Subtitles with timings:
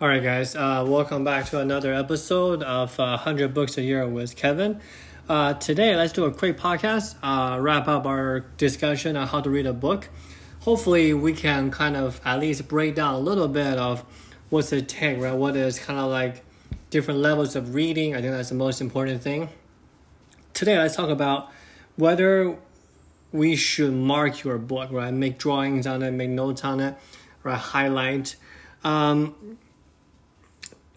[0.00, 4.08] All right, guys, uh, welcome back to another episode of uh, 100 Books a Year
[4.08, 4.80] with Kevin.
[5.28, 9.48] Uh, today, let's do a quick podcast, uh, wrap up our discussion on how to
[9.48, 10.08] read a book.
[10.62, 14.04] Hopefully, we can kind of at least break down a little bit of
[14.50, 15.32] what's it take, right?
[15.32, 16.44] What is kind of like
[16.90, 18.16] different levels of reading.
[18.16, 19.48] I think that's the most important thing.
[20.54, 21.52] Today, let's talk about
[21.94, 22.58] whether
[23.30, 25.14] we should mark your book, right?
[25.14, 26.96] Make drawings on it, make notes on it,
[27.44, 27.56] right?
[27.56, 28.34] Highlight.
[28.82, 29.56] Um,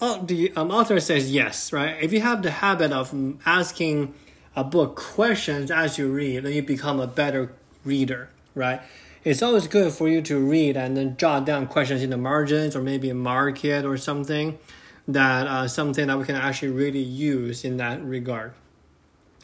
[0.00, 1.96] oh, the um, author says yes, right?
[2.00, 3.14] If you have the habit of
[3.46, 4.14] asking
[4.56, 7.52] a book questions as you read, then you become a better
[7.84, 8.80] reader, right?
[9.22, 12.74] It's always good for you to read and then jot down questions in the margins
[12.74, 14.58] or maybe mark it or something
[15.06, 18.54] that uh, something that we can actually really use in that regard.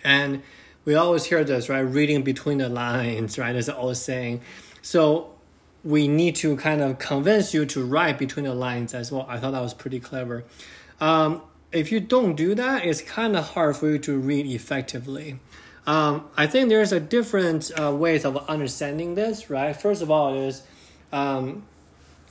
[0.02, 0.42] And
[0.84, 1.80] we always hear this, right?
[1.80, 3.54] Reading between the lines, right?
[3.54, 4.40] Is an old saying.
[4.80, 5.35] So
[5.86, 9.24] we need to kind of convince you to write between the lines as well.
[9.28, 10.42] I thought that was pretty clever.
[11.00, 15.38] Um, if you don't do that, it's kind of hard for you to read effectively.
[15.86, 19.76] Um, I think there's a different uh, ways of understanding this, right?
[19.76, 20.64] First of all, is
[21.12, 21.64] um,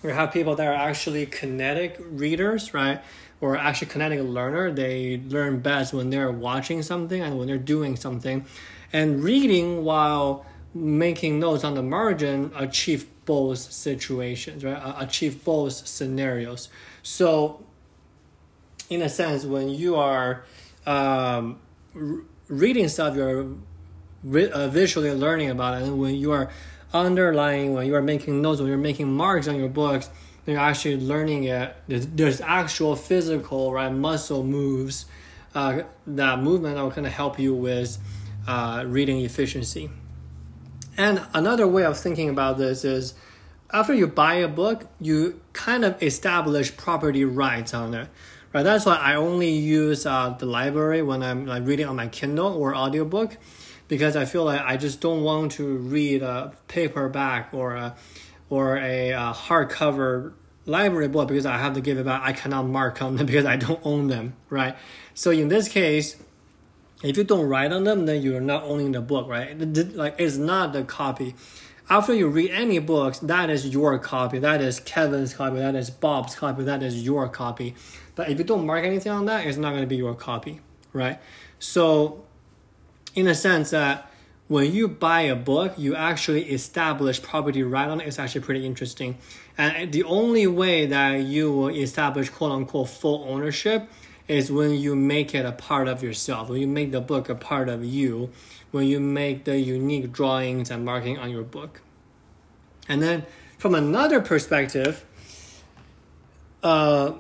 [0.04, 3.02] we have people that are actually kinetic readers, right?
[3.40, 4.70] Or actually kinetic learner.
[4.70, 8.46] They learn best when they're watching something and when they're doing something.
[8.92, 10.46] And reading while
[10.76, 14.80] making notes on the margin achieve both situations, right?
[15.00, 16.68] Achieve both scenarios.
[17.02, 17.64] So,
[18.90, 20.44] in a sense, when you are
[20.86, 21.60] um,
[22.48, 23.48] reading stuff, you're
[24.52, 26.52] uh, visually learning about it, and when you are
[26.94, 30.10] underlying, when you are making notes, when you're making marks on your books,
[30.46, 31.76] you're actually learning it.
[31.88, 35.06] There's, actual physical, right, muscle moves.
[35.56, 37.98] Uh, that movement will kind of help you with
[38.46, 39.90] uh, reading efficiency.
[40.98, 43.14] And another way of thinking about this is
[43.72, 48.10] after you buy a book, you kind of establish property rights on it.
[48.54, 48.64] Right?
[48.64, 52.56] That's why I only use uh, the library when I'm like reading on my Kindle
[52.56, 53.38] or audiobook
[53.88, 57.96] because I feel like I just don't want to read a paperback or a
[58.50, 60.34] or a, a hardcover
[60.66, 62.22] library book because I have to give it back.
[62.24, 64.76] I cannot mark on them because I don't own them, right?
[65.14, 66.16] So in this case,
[67.04, 69.58] if you don't write on them, then you're not owning the book, right?
[69.96, 71.36] Like it's not the copy.
[71.88, 74.40] After you read any books, that is your copy.
[74.40, 75.58] That is Kevin's copy.
[75.58, 76.64] That is Bob's copy.
[76.64, 77.76] That is your copy.
[78.16, 80.62] But if you don't mark anything on that, it's not going to be your copy,
[80.94, 81.20] right?
[81.60, 82.24] So,
[83.14, 84.10] in a sense that
[84.48, 88.08] when you buy a book, you actually establish property right on it.
[88.08, 89.18] It's actually pretty interesting.
[89.58, 93.88] And the only way that you will establish quote unquote full ownership
[94.28, 97.36] is when you make it a part of yourself, when you make the book a
[97.36, 98.32] part of you,
[98.72, 101.82] when you make the unique drawings and marking on your book.
[102.88, 103.26] And then
[103.58, 105.06] from another perspective,
[106.64, 107.14] uh,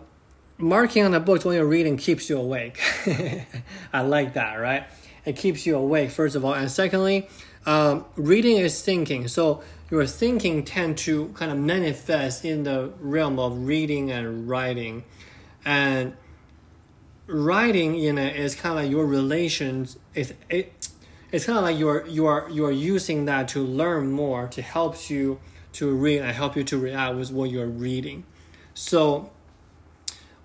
[0.57, 2.79] marking on the books when you're reading keeps you awake.
[3.93, 4.85] I like that, right?
[5.25, 6.53] It keeps you awake, first of all.
[6.53, 7.27] And secondly,
[7.65, 9.27] um, reading is thinking.
[9.27, 15.03] So your thinking tend to kind of manifest in the realm of reading and writing.
[15.63, 16.15] And
[17.27, 20.89] writing in it is kind of like your relations it's it,
[21.31, 24.61] it's kind of like you're you are you are using that to learn more to
[24.61, 25.39] help you
[25.73, 28.23] to read and help you to react with what you're reading.
[28.73, 29.31] So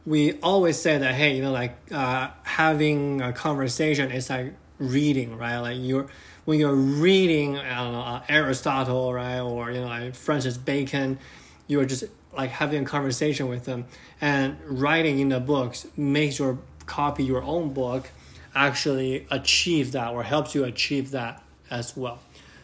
[0.04, 5.36] we always say that hey you know like uh, having a conversation is like reading
[5.36, 5.58] right?
[5.58, 6.08] Like you're
[6.46, 9.40] when you're reading I don't know uh, Aristotle right?
[9.40, 11.18] Or you know like Francis Bacon
[11.66, 12.04] you're just
[12.36, 13.86] like having a conversation with them.
[14.20, 16.58] And writing in the books makes your
[16.90, 18.10] copy your own book
[18.54, 22.18] actually achieve that or helps you achieve that as well.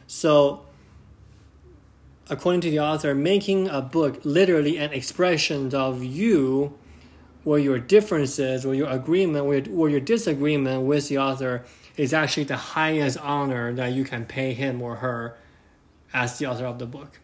[0.07, 0.67] So,
[2.29, 6.77] according to the author, making a book literally an expression of you,
[7.47, 11.65] where your differences or your agreement or your disagreement with the author
[11.97, 15.39] is actually the highest honor that you can pay him or her
[16.13, 17.21] as the author of the book.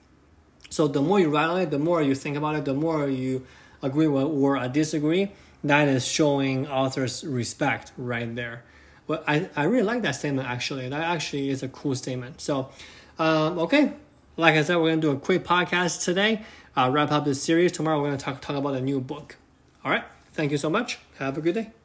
[0.70, 3.08] So the more you write on it, the more you think about it, the more
[3.08, 3.44] you
[3.82, 5.32] agree with or disagree,
[5.64, 8.64] that is showing authors respect right there.
[9.06, 10.88] Well, I, I really like that statement actually.
[10.88, 12.40] That actually is a cool statement.
[12.40, 12.70] So,
[13.18, 13.92] um, okay,
[14.36, 16.42] like I said, we're gonna do a quick podcast today.
[16.76, 17.72] Uh, wrap up this series.
[17.72, 19.36] Tomorrow we're gonna talk talk about a new book.
[19.84, 20.04] All right.
[20.32, 20.98] Thank you so much.
[21.18, 21.81] Have a good day.